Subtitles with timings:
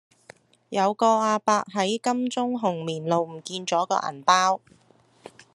[0.69, 4.59] 有個亞伯喺金鐘紅棉路唔見左個銀包